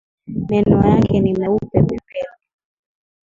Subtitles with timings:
[0.49, 2.19] Meno yake ni meupe pepepe